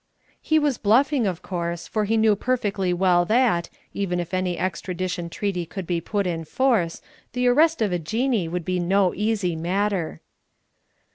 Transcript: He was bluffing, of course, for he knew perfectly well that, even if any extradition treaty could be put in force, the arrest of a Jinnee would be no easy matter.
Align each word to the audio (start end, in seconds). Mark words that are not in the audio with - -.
He 0.41 0.57
was 0.57 0.79
bluffing, 0.79 1.27
of 1.27 1.43
course, 1.43 1.87
for 1.87 2.05
he 2.05 2.17
knew 2.17 2.35
perfectly 2.35 2.91
well 2.91 3.23
that, 3.25 3.69
even 3.93 4.19
if 4.19 4.33
any 4.33 4.57
extradition 4.57 5.29
treaty 5.29 5.63
could 5.63 5.85
be 5.85 6.01
put 6.01 6.25
in 6.25 6.43
force, 6.43 7.03
the 7.33 7.47
arrest 7.47 7.83
of 7.83 7.91
a 7.91 7.99
Jinnee 7.99 8.47
would 8.47 8.65
be 8.65 8.79
no 8.79 9.13
easy 9.13 9.55
matter. 9.55 10.21